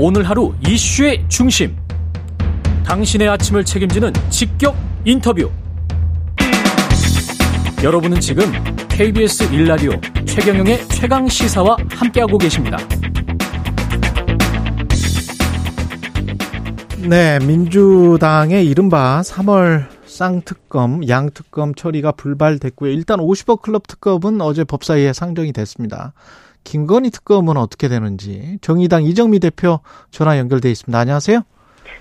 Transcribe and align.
오늘 0.00 0.22
하루 0.22 0.54
이슈의 0.64 1.24
중심. 1.28 1.76
당신의 2.84 3.28
아침을 3.30 3.64
책임지는 3.64 4.12
직격 4.30 4.76
인터뷰. 5.04 5.50
여러분은 7.82 8.20
지금 8.20 8.44
KBS 8.88 9.52
일라디오 9.52 9.90
최경영의 10.24 10.86
최강 10.90 11.26
시사와 11.26 11.76
함께하고 11.90 12.38
계십니다. 12.38 12.78
네, 17.08 17.40
민주당의 17.40 18.66
이른바 18.66 19.20
3월 19.22 19.88
쌍특검, 20.06 21.08
양특검 21.08 21.74
처리가 21.74 22.12
불발됐고요. 22.12 22.92
일단 22.92 23.18
50억 23.18 23.62
클럽 23.62 23.88
특검은 23.88 24.40
어제 24.42 24.62
법사위에 24.62 25.12
상정이 25.12 25.52
됐습니다. 25.52 26.12
김건희 26.64 27.10
특검은 27.10 27.56
어떻게 27.56 27.88
되는지 27.88 28.58
정의당 28.60 29.02
이정미 29.02 29.38
대표 29.38 29.80
전화 30.10 30.38
연결돼 30.38 30.70
있습니다. 30.70 30.98
안녕하세요. 30.98 31.40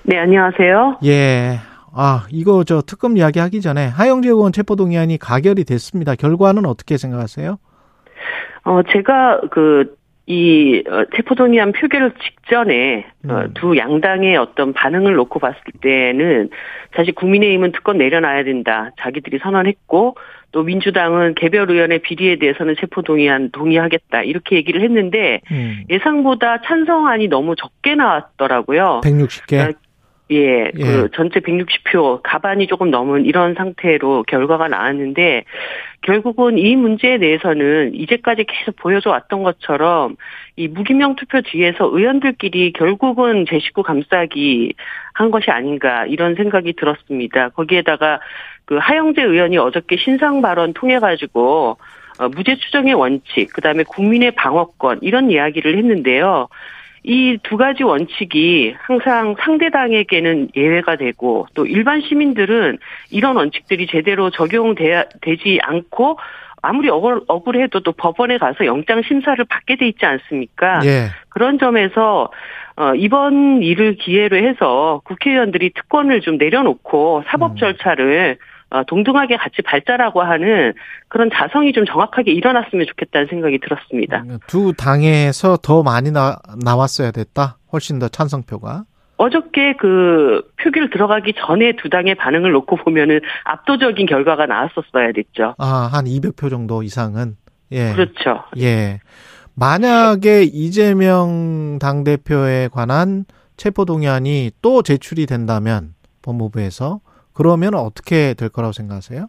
네, 0.04 0.18
안녕하세요. 0.18 0.99
예. 1.05 1.59
아, 1.94 2.27
이거 2.32 2.63
저 2.63 2.82
특검 2.82 3.18
이야기 3.18 3.40
하기 3.40 3.59
전에 3.62 3.88
하영재 3.88 4.30
의원 4.30 4.52
체포동의안이 4.52 5.18
가결이 5.18 5.63
됐습니다. 5.63 6.16
결과는 6.16 6.66
어떻게 6.66 6.98
생각하세요? 6.98 7.58
어, 8.66 8.82
제가 8.91 9.41
그, 9.49 9.96
이, 10.27 10.84
어, 10.88 11.05
체포동의안 11.16 11.71
표결 11.71 12.13
직전에, 12.21 13.05
어, 13.30 13.34
음. 13.34 13.54
두 13.55 13.77
양당의 13.77 14.35
어떤 14.38 14.74
반응을 14.74 15.16
놓고 15.16 15.40
봤을 15.40 15.60
때는, 15.82 16.49
사실 16.96 17.16
국민의힘은 17.16 17.71
특검 17.71 17.98
내려놔야 17.98 18.44
된다. 18.44 18.91
자기들이 18.99 19.40
선언했고, 19.40 20.18
또 20.52 20.64
민주당은 20.64 21.36
개별 21.36 21.70
의원의 21.70 22.00
비리에 22.00 22.38
대해서는 22.38 22.76
체포 22.80 23.02
동의안 23.02 23.52
동의하겠다 23.52 24.24
이렇게 24.24 24.55
얘기를 24.55 24.82
했는데 24.82 25.42
음. 25.52 25.84
예상보다 25.90 26.62
찬성안이 26.62 27.28
너무 27.28 27.55
적게 27.55 27.96
나왔더라고요. 27.96 29.02
160개. 29.04 29.76
예, 30.30 30.36
예, 30.36 30.72
그 30.74 31.10
전체 31.13 31.40
160표 31.40 32.20
가반이 32.21 32.68
조금 32.68 32.91
넘은 32.91 33.26
이런 33.26 33.55
상태로 33.55 34.24
결과가 34.24 34.68
나왔는데 34.68 35.46
결국은 36.02 36.58
이 36.58 36.76
문제에 36.76 37.18
대해서는 37.18 37.96
이제까지 37.96 38.43
계속 38.43 38.76
보여줘 38.76 39.10
왔던 39.10 39.43
것처럼 39.43 40.18
이 40.58 40.68
무기명 40.68 41.16
투표 41.16 41.41
뒤에서 41.41 41.86
의원들끼리 41.86 42.74
결국은 42.74 43.46
제 43.49 43.60
식구 43.60 43.84
감싸기 43.84 44.74
한 45.14 45.32
것이 45.32 45.49
아닌가 45.49 46.05
이런 46.05 46.36
생각이 46.36 46.74
들었습니다. 46.74 47.49
거기에다가 47.49 48.20
그 48.68 48.77
하영재 48.77 49.23
의원이 49.23 49.57
어저께 49.57 49.98
신상 49.98 50.41
발언 50.41 50.73
통해 50.73 50.99
가지고 50.99 51.77
어, 52.20 52.29
무죄 52.29 52.55
추정의 52.55 52.93
원칙, 52.93 53.51
그다음에 53.54 53.84
국민의 53.84 54.32
방어권 54.32 54.99
이런 55.01 55.32
이야기를 55.32 55.77
했는데요. 55.77 56.48
이 57.04 57.37
두 57.43 57.55
가지 57.55 57.84
원칙이 57.84 58.76
항상 58.77 59.35
상대당에게는 59.40 60.49
예외가 60.57 60.98
되고 60.98 61.48
또 61.54 61.65
일반 61.65 62.01
시민들은 62.01 62.79
이런 63.12 63.37
원칙들이 63.37 63.87
제대로 63.87 64.29
적용되지 64.29 65.59
않고 65.62 66.19
아무리 66.62 66.90
억울, 66.90 67.22
억울해도 67.28 67.79
또 67.79 67.94
법원에 67.94 68.38
가서 68.38 68.66
영장 68.66 69.02
심사를 69.03 69.44
받게 69.46 69.78
돼 69.78 69.88
있지 69.88 70.06
않습니까? 70.06 70.81
예. 70.84 71.06
그런 71.29 71.59
점에서 71.59 72.29
어, 72.75 72.94
이번 72.96 73.63
일을 73.63 73.96
기회로 73.96 74.35
해서 74.35 75.02
국회의원들이 75.06 75.72
특권을 75.75 76.19
좀 76.22 76.38
내려놓고 76.38 77.24
사법 77.28 77.53
음. 77.53 77.56
절차를 77.56 78.31
어, 78.31 78.38
동등하게 78.88 79.38
같이 79.38 79.62
발달하고 79.62 80.22
하는 80.22 80.73
그런 81.07 81.29
자성이 81.34 81.72
좀 81.73 81.85
정확하게 81.85 82.31
일어났으면 82.31 82.85
좋겠다는 82.88 83.28
생각이 83.28 83.59
들었습니다. 83.59 84.24
음, 84.28 84.40
두 84.47 84.74
당에서 84.78 85.57
더 85.57 85.84
많이 85.84 86.12
나, 86.12 86.38
나왔어야 86.63 87.12
됐다. 87.12 87.57
훨씬 87.72 88.00
더 88.00 88.07
찬성표가. 88.07 88.84
어저께 89.18 89.74
그 89.79 90.41
표결 90.62 90.90
들어가기 90.91 91.34
전에 91.38 91.75
두 91.75 91.90
당의 91.90 92.16
반응을 92.16 92.51
놓고 92.51 92.75
보면은 92.78 93.19
압도적인 93.46 94.06
결과가 94.06 94.46
나왔었어야 94.46 95.12
됐죠. 95.13 95.56
아, 95.58 95.90
한 95.92 96.06
200표 96.06 96.50
정도 96.50 96.84
이상은. 96.84 97.36
예. 97.72 97.94
그렇죠. 97.94 98.44
예. 98.59 99.00
만약에 99.56 100.44
이재명 100.44 101.80
당대표에 101.80 102.69
관한 102.72 103.25
체포동의안이 103.58 104.52
또 104.62 104.84
제출이 104.84 105.25
된다면 105.25 105.96
법무부에서 106.22 107.00
그러면 107.38 107.75
어떻게 107.75 108.34
될 108.34 108.50
거라고 108.50 108.74
생각하세요? 108.74 109.28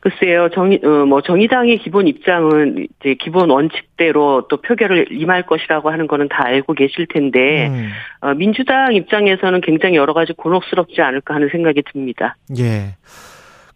글쎄요, 0.00 0.50
정의, 0.50 0.78
어, 0.84 1.06
뭐, 1.06 1.22
정의당의 1.22 1.78
기본 1.78 2.06
입장은 2.06 2.86
이제 3.00 3.14
기본 3.18 3.48
원칙대로 3.48 4.46
또 4.48 4.60
표결을 4.60 5.06
임할 5.10 5.46
것이라고 5.46 5.90
하는 5.90 6.06
거는 6.06 6.28
다 6.28 6.44
알고 6.44 6.74
계실 6.74 7.06
텐데, 7.06 7.68
음. 7.68 7.88
어, 8.20 8.34
민주당 8.34 8.94
입장에서는 8.94 9.62
굉장히 9.62 9.96
여러 9.96 10.12
가지 10.12 10.34
곤혹스럽지 10.34 11.00
않을까 11.00 11.34
하는 11.34 11.48
생각이 11.50 11.82
듭니다. 11.90 12.36
예. 12.58 12.96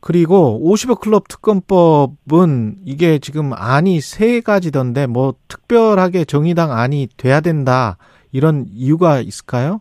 그리고 0.00 0.60
50억 0.62 1.00
클럽 1.00 1.26
특검법은 1.26 2.74
이게 2.84 3.18
지금 3.18 3.52
안이 3.54 4.00
세 4.00 4.42
가지던데, 4.42 5.06
뭐, 5.06 5.32
특별하게 5.48 6.26
정의당 6.26 6.72
안이 6.72 7.08
돼야 7.16 7.40
된다, 7.40 7.96
이런 8.32 8.66
이유가 8.68 9.20
있을까요? 9.20 9.80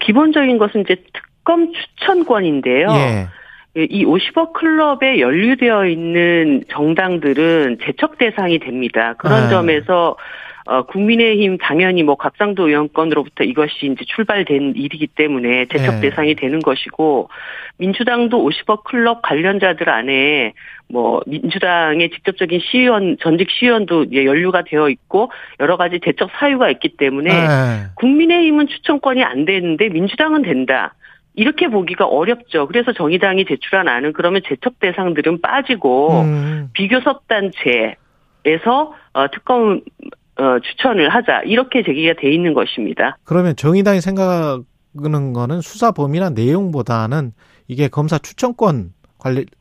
기본적인 0.00 0.58
것은 0.58 0.82
이제 0.82 0.94
특 1.12 1.33
특검 1.44 1.72
추천권인데요. 1.72 2.88
예. 2.90 3.28
이 3.76 4.04
50억 4.04 4.52
클럽에 4.54 5.20
연루되어 5.20 5.86
있는 5.86 6.64
정당들은 6.70 7.78
제척 7.84 8.18
대상이 8.18 8.58
됩니다. 8.58 9.14
그런 9.18 9.44
아. 9.44 9.48
점에서 9.48 10.16
어, 10.66 10.82
국민의힘 10.84 11.58
당연히 11.58 12.02
뭐 12.02 12.14
곽상도 12.14 12.68
의원권으로부터 12.68 13.44
이것이 13.44 13.74
이제 13.82 14.02
출발된 14.06 14.74
일이기 14.76 15.08
때문에 15.08 15.66
제척 15.66 15.96
네. 15.96 16.08
대상이 16.08 16.34
되는 16.36 16.60
것이고 16.60 17.28
민주당도 17.76 18.48
50억 18.48 18.84
클럽 18.84 19.20
관련자들 19.20 19.90
안에 19.90 20.54
뭐 20.88 21.20
민주당의 21.26 22.08
직접적인 22.10 22.60
시의원 22.60 23.18
전직 23.20 23.50
시의원도 23.50 24.14
연루가 24.14 24.62
되어 24.62 24.88
있고 24.88 25.30
여러 25.60 25.76
가지 25.76 25.98
대척 25.98 26.30
사유가 26.38 26.70
있기 26.70 26.96
때문에 26.96 27.28
네. 27.28 27.46
국민의힘은 27.96 28.68
추천권이 28.68 29.22
안 29.22 29.44
되는데 29.44 29.90
민주당은 29.90 30.42
된다. 30.42 30.94
이렇게 31.34 31.68
보기가 31.68 32.06
어렵죠. 32.06 32.66
그래서 32.68 32.92
정의당이 32.92 33.44
제출한 33.46 33.88
안은 33.88 34.12
그러면 34.12 34.42
제척 34.46 34.78
대상들은 34.78 35.40
빠지고 35.40 36.22
음. 36.22 36.70
비교섭 36.72 37.26
단체에서 37.28 38.94
어, 39.12 39.26
특검 39.32 39.80
어, 40.36 40.58
추천을 40.60 41.08
하자 41.08 41.42
이렇게 41.42 41.82
제기가 41.82 42.14
돼 42.14 42.32
있는 42.32 42.54
것입니다. 42.54 43.18
그러면 43.24 43.56
정의당이 43.56 44.00
생각하는 44.00 45.32
거는 45.32 45.60
수사 45.60 45.90
범위나 45.90 46.30
내용보다는 46.30 47.32
이게 47.68 47.88
검사 47.88 48.18
추천권 48.18 48.92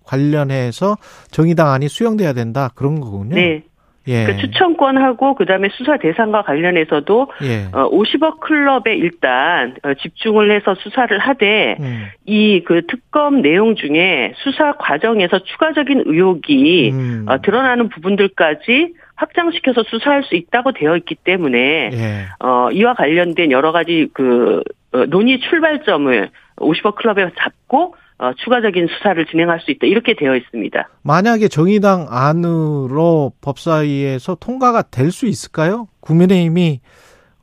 관련해서 0.06 0.98
정의당 1.32 1.72
안이 1.72 1.88
수용돼야 1.88 2.34
된다 2.34 2.70
그런 2.76 3.00
거군요. 3.00 3.36
네. 3.36 3.64
예. 4.08 4.26
그 4.26 4.38
추천권하고 4.38 5.36
그다음에 5.36 5.70
수사 5.72 5.98
대상과 5.98 6.44
관련해서도 6.44 7.28
예. 7.44 7.68
어 7.72 7.90
50억 7.90 8.40
클럽에 8.40 8.96
일단 8.96 9.76
어, 9.84 9.94
집중을 9.94 10.52
해서 10.52 10.76
수사를 10.76 11.18
하되 11.18 11.78
음. 11.80 12.08
이그 12.26 12.88
특검 12.88 13.42
내용 13.42 13.76
중에 13.76 14.34
수사 14.38 14.74
과정에서 14.74 15.40
추가적인 15.40 16.04
의혹이 16.06 16.92
음. 16.92 17.26
어, 17.28 17.42
드러나는 17.42 17.90
부분들까지 17.90 18.94
확장시켜서 19.16 19.84
수사할 19.84 20.24
수 20.24 20.36
있다고 20.36 20.74
되어 20.74 20.98
있기 20.98 21.16
때문에 21.16 21.90
예. 21.94 22.26
어 22.40 22.70
이와 22.72 22.96
관련된 22.96 23.52
여러 23.52 23.72
가지 23.72 24.08
그 24.14 24.64
어, 24.92 25.06
논의 25.06 25.40
출발점을 25.40 26.30
50억 26.58 26.96
클럽에 26.96 27.32
잡고 27.38 27.96
어, 28.20 28.32
추가적인 28.38 28.88
수사를 28.88 29.26
진행할 29.26 29.60
수 29.62 29.72
있다 29.72 29.88
이렇게 29.88 30.14
되어 30.14 30.36
있습니다. 30.36 30.88
만약에 31.04 31.48
정의당 31.48 32.08
안으로 32.10 33.32
법사위에서 33.42 34.36
통과가 34.36 34.84
될 34.84 35.12
수 35.12 35.26
있을까요? 35.28 35.88
국민의힘이 36.00 36.80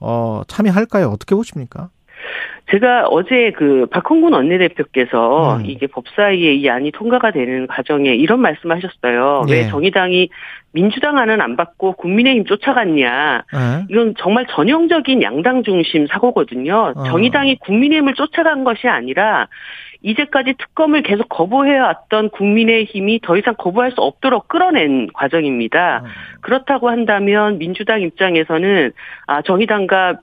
어, 0.01 0.43
참여할까요? 0.49 1.07
어떻게 1.09 1.35
보십니까? 1.35 1.91
제가 2.71 3.09
어제 3.09 3.53
그 3.57 3.87
박홍근 3.91 4.33
원내대표께서 4.33 5.57
음. 5.57 5.67
이게 5.67 5.89
법사위에 5.89 6.55
이 6.55 6.69
안이 6.69 6.93
통과가 6.93 7.33
되는 7.33 7.67
과정에 7.67 8.11
이런 8.15 8.41
말씀하셨어요. 8.41 9.43
예. 9.49 9.53
왜 9.53 9.69
정의당이 9.69 10.31
민주당 10.73 11.19
안은 11.19 11.41
안 11.41 11.57
받고 11.57 11.95
국민의힘 11.95 12.45
쫓아갔냐. 12.45 13.43
예. 13.55 13.87
이건 13.91 14.15
정말 14.19 14.47
전형적인 14.49 15.21
양당 15.23 15.65
중심 15.65 16.07
사고거든요. 16.07 16.93
어. 16.95 17.05
정의당이 17.05 17.57
국민의힘을 17.59 18.15
쫓아간 18.15 18.63
것이 18.63 18.87
아니라 18.87 19.49
이제까지 20.03 20.55
특검을 20.55 21.03
계속 21.03 21.29
거부해왔던 21.29 22.31
국민의힘이 22.31 23.21
더 23.23 23.37
이상 23.37 23.55
거부할 23.57 23.93
수 23.93 24.01
없도록 24.01 24.49
끌어낸 24.49 25.09
과정입니다. 25.13 26.03
음. 26.05 26.11
그렇다고 26.41 26.89
한다면 26.89 27.59
민주당 27.59 28.01
입장에서는 28.01 28.93
아 29.27 29.43
정의당과 29.43 30.21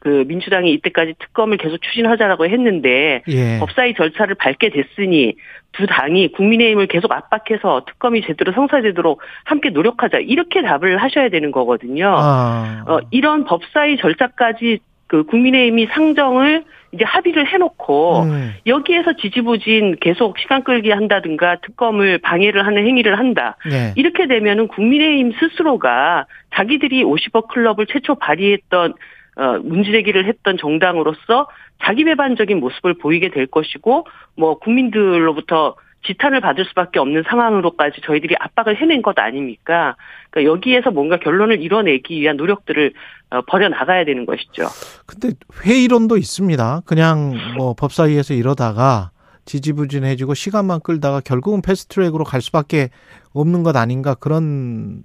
그 0.00 0.24
민주당이 0.26 0.72
이때까지 0.72 1.14
특검을 1.18 1.58
계속 1.58 1.80
추진하자라고 1.82 2.46
했는데 2.46 3.22
예. 3.28 3.58
법사위 3.60 3.94
절차를 3.94 4.34
밟게 4.34 4.70
됐으니 4.70 5.36
두 5.72 5.86
당이 5.86 6.32
국민의힘을 6.32 6.86
계속 6.88 7.12
압박해서 7.12 7.84
특검이 7.86 8.22
제대로 8.22 8.52
성사되도록 8.52 9.20
함께 9.44 9.70
노력하자 9.70 10.18
이렇게 10.18 10.62
답을 10.62 10.98
하셔야 10.98 11.28
되는 11.28 11.52
거거든요. 11.52 12.12
아. 12.16 12.84
어, 12.88 12.98
이런 13.10 13.44
법사위 13.44 13.98
절차까지 13.98 14.80
그 15.06 15.24
국민의힘이 15.24 15.86
상정을 15.86 16.64
이제 16.92 17.04
합의를 17.04 17.46
해놓고 17.46 18.22
음. 18.22 18.54
여기에서 18.66 19.14
지지부진 19.14 19.96
계속 20.00 20.38
시간 20.38 20.64
끌기 20.64 20.90
한다든가 20.90 21.60
특검을 21.60 22.18
방해를 22.18 22.66
하는 22.66 22.84
행위를 22.86 23.18
한다. 23.18 23.56
네. 23.68 23.92
이렇게 23.96 24.26
되면은 24.26 24.68
국민의힘 24.68 25.32
스스로가 25.38 26.26
자기들이 26.54 27.04
50억 27.04 27.48
클럽을 27.48 27.86
최초 27.86 28.16
발의했던 28.16 28.94
어, 29.36 29.58
문제제기를 29.62 30.26
했던 30.26 30.56
정당으로서 30.58 31.46
자기 31.82 32.04
배반적인 32.04 32.58
모습을 32.58 32.94
보이게 32.94 33.30
될 33.30 33.46
것이고 33.46 34.06
뭐 34.36 34.58
국민들로부터 34.58 35.76
지탄을 36.06 36.40
받을 36.40 36.64
수밖에 36.64 36.98
없는 36.98 37.24
상황으로까지 37.28 38.00
저희들이 38.04 38.34
압박을 38.38 38.76
해낸 38.76 39.02
것 39.02 39.18
아닙니까? 39.18 39.96
그러니까 40.30 40.52
여기에서 40.52 40.90
뭔가 40.90 41.18
결론을 41.18 41.60
이뤄내기 41.60 42.20
위한 42.20 42.36
노력들을 42.36 42.92
어, 43.30 43.42
벌여 43.42 43.68
나가야 43.68 44.04
되는 44.04 44.26
것이죠. 44.26 44.64
근데 45.06 45.30
회의론도 45.64 46.16
있습니다. 46.16 46.82
그냥 46.86 47.34
뭐 47.56 47.74
법사위에서 47.74 48.34
이러다가 48.34 49.10
지지부진해지고 49.44 50.34
시간만 50.34 50.80
끌다가 50.80 51.20
결국은 51.20 51.62
패스트트랙으로 51.62 52.24
갈 52.24 52.40
수밖에 52.40 52.90
없는 53.32 53.62
것 53.62 53.76
아닌가 53.76 54.14
그런 54.14 55.02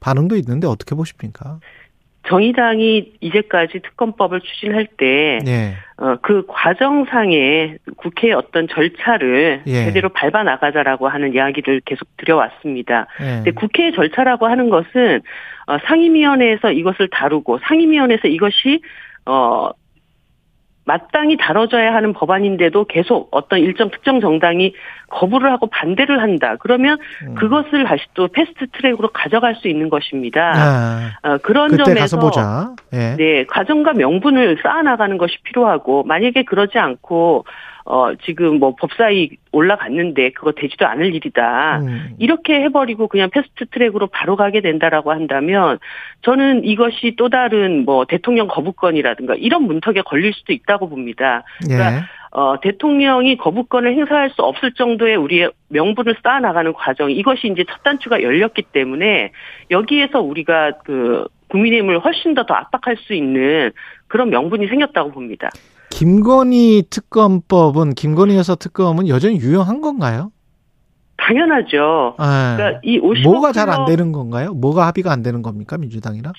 반응도 0.00 0.36
있는데 0.36 0.66
어떻게 0.66 0.94
보십니까? 0.94 1.60
정의당이 2.28 3.12
이제까지 3.20 3.80
특검법을 3.80 4.40
추진할 4.40 4.86
때, 4.96 5.38
네. 5.44 5.74
어, 5.96 6.16
그 6.22 6.44
과정상의 6.48 7.78
국회의 7.96 8.32
어떤 8.32 8.66
절차를 8.66 9.62
예. 9.66 9.84
제대로 9.84 10.08
밟아 10.08 10.42
나가자라고 10.42 11.08
하는 11.08 11.34
이야기를 11.34 11.82
계속 11.84 12.08
드려왔습니다. 12.16 13.06
예. 13.20 13.24
근데 13.36 13.50
국회의 13.52 13.92
절차라고 13.92 14.46
하는 14.46 14.70
것은, 14.70 15.20
어, 15.66 15.78
상임위원회에서 15.86 16.72
이것을 16.72 17.08
다루고, 17.10 17.58
상임위원회에서 17.62 18.28
이것이, 18.28 18.80
어, 19.26 19.70
마땅히 20.86 21.36
다뤄져야 21.38 21.94
하는 21.94 22.12
법안인데도 22.12 22.84
계속 22.84 23.28
어떤 23.30 23.60
일정 23.60 23.90
특정 23.90 24.20
정당이 24.20 24.74
거부를 25.08 25.50
하고 25.50 25.66
반대를 25.66 26.20
한다. 26.20 26.56
그러면 26.60 26.98
음. 27.26 27.34
그것을 27.34 27.84
다시 27.84 28.04
또 28.14 28.28
fast 28.28 28.66
track으로 28.72 29.08
가져갈 29.08 29.54
수 29.56 29.68
있는 29.68 29.88
것입니다. 29.88 30.52
아, 30.54 31.28
어, 31.28 31.38
그런 31.38 31.76
점에서 31.76 32.74
예. 32.92 33.16
네 33.16 33.44
과정과 33.44 33.94
명분을 33.94 34.58
쌓아나가는 34.62 35.16
것이 35.16 35.36
필요하고 35.44 36.02
만약에 36.04 36.44
그러지 36.44 36.78
않고 36.78 37.44
어, 37.86 38.14
지금 38.24 38.58
뭐 38.58 38.74
법사위 38.76 39.36
올라갔는데 39.52 40.30
그거 40.30 40.52
되지도 40.52 40.86
않을 40.86 41.14
일이다. 41.14 41.80
음. 41.80 42.14
이렇게 42.18 42.62
해버리고 42.62 43.08
그냥 43.08 43.28
fast 43.30 43.66
track으로 43.66 44.06
바로 44.06 44.36
가게 44.36 44.62
된다라고 44.62 45.12
한다면 45.12 45.78
저는 46.22 46.64
이것이 46.64 47.14
또 47.18 47.28
다른 47.28 47.84
뭐 47.84 48.06
대통령 48.06 48.48
거부권이라든가 48.48 49.34
이런 49.34 49.64
문턱에 49.64 50.00
걸릴 50.02 50.32
수도 50.32 50.54
있다고 50.54 50.88
봅니다. 50.88 51.42
그러니까 51.62 51.96
예. 51.96 52.00
어, 52.30 52.58
대통령이 52.60 53.36
거부권을 53.36 53.94
행사할 53.94 54.30
수 54.30 54.42
없을 54.42 54.72
정도의 54.72 55.14
우리의 55.16 55.50
명분을 55.68 56.16
쌓아나가는 56.22 56.72
과정, 56.72 57.10
이것이 57.10 57.46
이제 57.46 57.64
첫 57.68 57.82
단추가 57.84 58.22
열렸기 58.22 58.62
때문에 58.62 59.30
여기에서 59.70 60.20
우리가 60.20 60.72
그 60.84 61.26
국민의힘을 61.48 62.00
훨씬 62.00 62.34
더 62.34 62.44
더 62.44 62.54
압박할 62.54 62.96
수 62.96 63.14
있는 63.14 63.70
그런 64.08 64.30
명분이 64.30 64.66
생겼다고 64.66 65.12
봅니다. 65.12 65.50
김건희 65.94 66.86
특검법은 66.90 67.94
김건희 67.94 68.36
여사 68.36 68.56
특검은 68.56 69.06
여전히 69.06 69.36
유효한 69.36 69.80
건가요? 69.80 70.32
당연하죠. 71.16 72.16
네. 72.18 72.24
그러니까 72.56 72.80
이 72.82 72.98
뭐가 73.22 73.52
잘 73.52 73.70
안 73.70 73.84
되는 73.84 74.10
건가요? 74.10 74.54
뭐가 74.54 74.88
합의가 74.88 75.12
안 75.12 75.22
되는 75.22 75.40
겁니까 75.42 75.78
민주당이랑? 75.78 76.32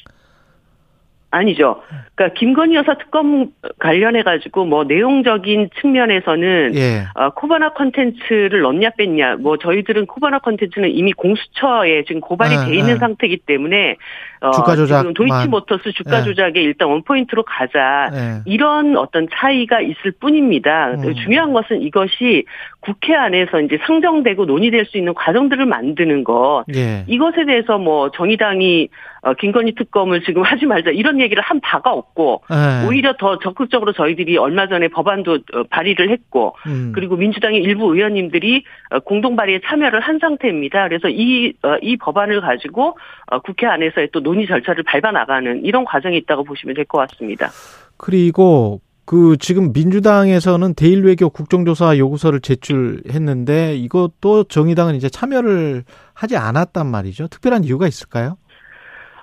아니죠. 1.35 1.81
그러니까 2.15 2.39
김건희 2.39 2.75
여사 2.75 2.93
특검 2.97 3.47
관련해 3.79 4.23
가지고 4.23 4.65
뭐 4.65 4.85
내용적인 4.85 5.69
측면에서는 5.81 6.75
예. 6.75 7.03
어, 7.13 7.31
코바나 7.31 7.73
컨텐츠를 7.73 8.61
넣냐 8.61 8.91
뺐냐. 8.97 9.35
뭐 9.37 9.57
저희들은 9.57 10.05
코바나 10.05 10.39
컨텐츠는 10.39 10.91
이미 10.91 11.11
공수처에 11.11 12.05
지금 12.05 12.21
고발이 12.21 12.55
예, 12.55 12.65
돼 12.65 12.75
있는 12.77 12.93
예. 12.93 12.97
상태이기 12.97 13.39
때문에 13.45 13.97
어, 14.39 14.51
주가 14.51 14.75
조작 14.75 14.99
지금 14.99 15.13
도이치모터스 15.13 15.91
주가 15.91 16.19
예. 16.19 16.23
조작에 16.23 16.53
일단 16.55 16.87
one 16.87 17.03
point로 17.03 17.43
가자. 17.43 18.09
예. 18.13 18.41
이런 18.45 18.95
어떤 18.95 19.27
차이가 19.33 19.81
있을 19.81 20.11
뿐입니다. 20.19 20.91
음. 20.91 21.13
중요한 21.15 21.51
것은 21.51 21.81
이것이 21.81 22.45
국회 22.79 23.13
안에서 23.15 23.59
이제 23.59 23.77
상정되고 23.85 24.45
논의될 24.45 24.85
수 24.85 24.97
있는 24.97 25.13
과정들을 25.13 25.65
만드는 25.65 26.23
것. 26.23 26.63
예. 26.73 27.03
이것에 27.07 27.45
대해서 27.45 27.77
뭐 27.77 28.11
정의당이 28.11 28.87
어, 29.25 29.33
김건희 29.33 29.73
특검을 29.75 30.23
지금 30.23 30.43
하지 30.45 30.65
말자 30.65 30.91
이런 30.91 31.19
얘기를 31.19 31.41
한 31.43 31.59
바가 31.59 31.91
없고 31.91 32.43
네. 32.49 32.87
오히려 32.87 33.15
더 33.17 33.39
적극적으로 33.39 33.91
저희들이 33.91 34.37
얼마 34.37 34.67
전에 34.67 34.87
법안도 34.87 35.33
어, 35.33 35.63
발의를 35.69 36.11
했고 36.11 36.55
음. 36.67 36.91
그리고 36.93 37.17
민주당의 37.17 37.61
일부 37.61 37.93
의원님들이 37.93 38.63
어, 38.91 38.99
공동 38.99 39.35
발의에 39.35 39.61
참여를 39.65 39.99
한 39.99 40.19
상태입니다. 40.19 40.87
그래서 40.87 41.09
이, 41.09 41.53
이 41.81 41.97
법안을 41.97 42.41
가지고 42.41 42.97
국회 43.43 43.65
안에서의 43.65 44.09
또 44.11 44.21
논의 44.21 44.45
절차를 44.47 44.83
밟아 44.83 45.11
나가는 45.11 45.63
이런 45.65 45.83
과정이 45.83 46.17
있다고 46.17 46.43
보시면 46.43 46.75
될 46.75 46.85
것 46.85 46.99
같습니다. 46.99 47.49
그리고 47.97 48.79
그 49.05 49.37
지금 49.39 49.71
민주당에서는 49.73 50.73
대일 50.73 51.03
외교 51.03 51.29
국정조사 51.29 51.97
요구서를 51.97 52.41
제출했는데 52.41 53.75
이것도 53.77 54.45
정의당은 54.45 54.95
이제 54.95 55.09
참여를 55.09 55.83
하지 56.13 56.37
않았단 56.37 56.87
말이죠. 56.87 57.27
특별한 57.27 57.63
이유가 57.63 57.87
있을까요? 57.87 58.37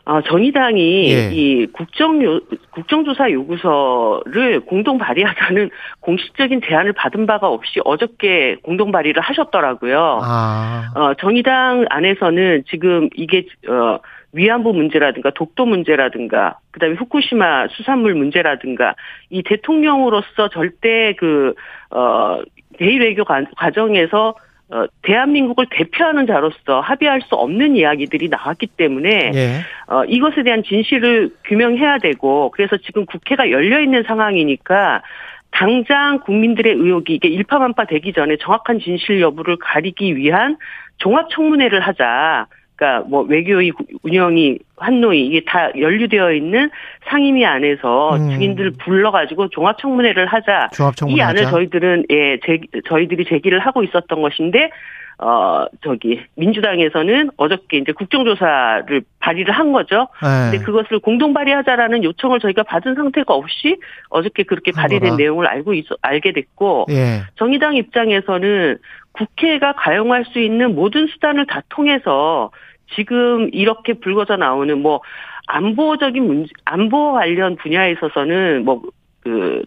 어, 0.05 0.21
정의당이 0.23 1.13
예. 1.13 1.31
이 1.33 1.67
국정 1.67 2.41
국정조사 2.71 3.31
요구서를 3.31 4.61
공동 4.61 4.99
발의하자는 4.99 5.71
공식적인 6.01 6.61
제안을 6.67 6.93
받은 6.93 7.27
바가 7.27 7.49
없이 7.49 7.81
어저께 7.85 8.57
공동 8.63 8.91
발의를 8.91 9.23
하셨더라고요. 9.23 10.21
아. 10.23 10.93
어, 10.97 11.15
정의당 11.15 11.87
안에서는 11.89 12.65
지금 12.69 13.09
이게 13.15 13.47
어 13.69 13.99
위안부 14.35 14.73
문제라든가 14.73 15.31
독도 15.31 15.67
문제라든가 15.67 16.59
그다음에 16.71 16.95
후쿠시마 16.95 17.69
수산물 17.69 18.15
문제라든가 18.15 18.95
이 19.29 19.43
대통령으로서 19.43 20.49
절대 20.49 21.15
그 21.15 21.55
어 21.93 22.43
대일 22.79 23.03
외교 23.03 23.25
과정에서 23.25 24.35
어, 24.73 24.87
대한민국을 25.03 25.67
대표하는 25.71 26.27
자로서 26.27 26.81
합의할 26.81 27.21
수 27.21 27.35
없는 27.35 27.77
이야기들이 27.77 28.31
나왔기 28.31 28.69
때문에 28.69 29.31
예. 29.35 29.61
어, 29.87 30.03
이것에 30.05 30.43
대한 30.43 30.63
진실을 30.63 31.31
규명해야 31.45 31.99
되고 31.99 32.51
그래서 32.53 32.79
지금 32.79 33.05
국회가 33.05 33.51
열려 33.51 33.81
있는 33.81 34.03
상황이니까 34.05 35.03
당장 35.51 36.21
국민들의 36.21 36.73
의혹이 36.73 37.15
이게 37.15 37.29
일파만파 37.29 37.85
되기 37.85 38.15
전에 38.15 38.39
정확한 38.39 38.81
진실 38.81 39.21
여부를 39.21 39.59
가리기 39.61 40.17
위한 40.17 40.57
종합 40.97 41.29
청문회를 41.29 41.81
하자. 41.81 42.47
그러니까 42.83 43.09
뭐 43.09 43.23
외교의 43.23 43.71
운영이 44.03 44.59
환노위 44.77 45.25
이게 45.27 45.43
다 45.47 45.71
연루되어 45.79 46.33
있는 46.33 46.69
상임위 47.07 47.47
안에서 47.47 48.17
음. 48.17 48.31
증인들을 48.31 48.73
불러가지고 48.79 49.49
종합청문회를 49.51 50.27
하자. 50.27 50.71
종합청문회 50.73 51.17
이 51.17 51.23
안을 51.23 51.41
하자. 51.43 51.51
저희들은 51.51 52.07
예 52.11 52.39
제, 52.45 52.59
저희들이 52.89 53.27
제기를 53.27 53.61
하고 53.61 53.85
있었던 53.85 54.21
것인데 54.21 54.71
어 55.19 55.67
저기 55.85 56.21
민주당에서는 56.35 57.31
어저께 57.37 57.79
이제 57.79 57.93
국정조사를 57.93 59.03
발의를 59.21 59.55
한 59.55 59.71
거죠. 59.71 60.09
네. 60.21 60.51
근데 60.51 60.65
그것을 60.65 60.99
공동 60.99 61.33
발의하자라는 61.33 62.03
요청을 62.03 62.41
저희가 62.41 62.65
받은 62.65 62.97
상태가 62.97 63.33
없이 63.35 63.77
어저께 64.09 64.43
그렇게 64.43 64.73
발의된 64.73 65.11
거라. 65.11 65.17
내용을 65.17 65.47
알고 65.47 65.75
있어 65.75 65.95
알게 66.03 66.33
됐고 66.33 66.87
예. 66.91 67.21
정의당 67.37 67.77
입장에서는 67.77 68.79
국회가 69.13 69.75
가용할 69.75 70.25
수 70.25 70.41
있는 70.41 70.75
모든 70.75 71.07
수단을 71.07 71.47
다 71.47 71.63
통해서 71.69 72.51
지금 72.95 73.49
이렇게 73.53 73.95
불거져 73.95 74.37
나오는 74.37 74.81
뭐 74.81 75.01
안보적인 75.47 76.27
문제, 76.27 76.51
안보 76.65 77.13
관련 77.13 77.57
분야에 77.57 77.93
있어서는 77.93 78.65
뭐 78.65 78.83
그 79.23 79.63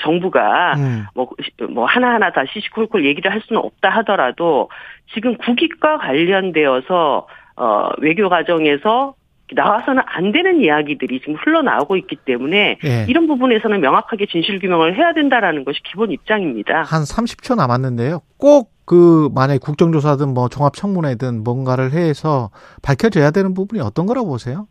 정부가 0.00 0.74
음. 0.76 1.06
뭐, 1.14 1.28
뭐 1.70 1.84
하나하나 1.84 2.32
다 2.32 2.42
시시콜콜 2.50 3.04
얘기를 3.04 3.30
할 3.30 3.40
수는 3.46 3.60
없다 3.62 3.90
하더라도 3.90 4.70
지금 5.12 5.36
국익과 5.36 5.98
관련되어서 5.98 7.26
어 7.56 7.88
외교 7.98 8.28
과정에서 8.28 9.14
나와서는 9.52 10.02
안 10.06 10.32
되는 10.32 10.60
이야기들이 10.60 11.20
지금 11.20 11.34
흘러나오고 11.34 11.96
있기 11.98 12.16
때문에 12.16 12.78
예. 12.82 13.06
이런 13.08 13.26
부분에서는 13.26 13.78
명확하게 13.80 14.26
진실 14.26 14.58
규명을 14.58 14.96
해야 14.96 15.12
된다라는 15.12 15.64
것이 15.64 15.80
기본 15.84 16.10
입장입니다. 16.10 16.82
한 16.82 17.02
30초 17.02 17.54
남았는데요. 17.54 18.22
꼭 18.38 18.73
그 18.84 19.28
만약 19.34 19.60
국정조사든 19.60 20.34
뭐 20.34 20.48
종합청문회든 20.48 21.42
뭔가를 21.44 21.92
해서 21.92 22.50
밝혀져야 22.82 23.30
되는 23.30 23.54
부분이 23.54 23.80
어떤 23.80 24.06
거라고 24.06 24.28
보세요? 24.28 24.66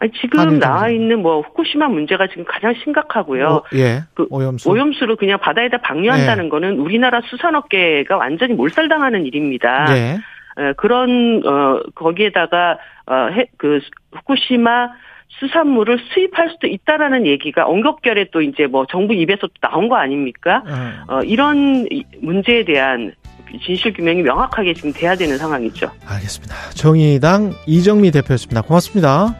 아니, 0.00 0.12
지금 0.20 0.58
나와 0.58 0.88
있는 0.88 1.22
뭐 1.22 1.40
후쿠시마 1.40 1.88
문제가 1.88 2.28
지금 2.28 2.44
가장 2.44 2.72
심각하고요. 2.84 3.48
어, 3.48 3.62
예. 3.74 4.04
그 4.14 4.26
오염수. 4.30 4.70
오염수를 4.70 5.16
그냥 5.16 5.40
바다에다 5.40 5.78
방류한다는 5.78 6.44
예. 6.44 6.48
거는 6.48 6.78
우리나라 6.78 7.20
수산업계가 7.28 8.16
완전히 8.16 8.54
몰살당하는 8.54 9.26
일입니다. 9.26 9.86
예. 9.96 10.18
그런 10.76 11.42
어 11.46 11.80
거기에다가 11.94 12.78
어그 13.06 13.80
후쿠시마 14.12 14.88
수산물을 15.28 15.98
수입할 16.12 16.50
수도 16.50 16.66
있다라는 16.66 17.26
얘기가 17.26 17.66
언급결에 17.66 18.30
또 18.32 18.40
이제 18.40 18.66
뭐 18.66 18.86
정부 18.86 19.14
입에서 19.14 19.46
또 19.46 19.52
나온 19.60 19.88
거 19.88 19.96
아닙니까? 19.96 20.62
음. 20.66 20.92
어, 21.08 21.20
이런 21.20 21.86
문제에 22.20 22.64
대한 22.64 23.12
진실 23.64 23.92
규명이 23.92 24.22
명확하게 24.22 24.74
지금 24.74 24.92
돼야 24.92 25.14
되는 25.16 25.38
상황이죠. 25.38 25.90
알겠습니다. 26.06 26.54
정의당 26.74 27.54
이정미 27.66 28.10
대표였습니다. 28.10 28.62
고맙습니다. 28.62 29.34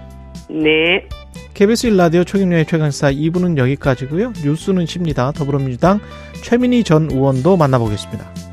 네. 0.51 1.07
KBS 1.55 1.91
1라디오 1.91 2.27
최경련의 2.27 2.67
최강사 2.67 3.11
2부는 3.11 3.59
여기까지고요. 3.59 4.33
뉴스는 4.45 4.87
쉽니다. 4.87 5.33
더불어민주당 5.33 6.01
최민희 6.43 6.85
전 6.85 7.11
의원도 7.11 7.57
만나보겠습니다. 7.57 8.48